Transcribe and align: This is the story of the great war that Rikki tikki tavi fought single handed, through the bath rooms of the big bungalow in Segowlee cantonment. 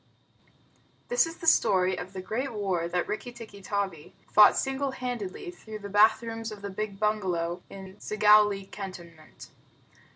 This 1.09 1.27
is 1.27 1.37
the 1.37 1.45
story 1.45 1.95
of 1.95 2.11
the 2.13 2.23
great 2.23 2.51
war 2.51 2.87
that 2.87 3.07
Rikki 3.07 3.31
tikki 3.31 3.61
tavi 3.61 4.15
fought 4.31 4.57
single 4.57 4.89
handed, 4.93 5.31
through 5.53 5.77
the 5.77 5.89
bath 5.89 6.23
rooms 6.23 6.51
of 6.51 6.63
the 6.63 6.71
big 6.71 6.99
bungalow 6.99 7.61
in 7.69 7.97
Segowlee 7.99 8.71
cantonment. 8.71 9.51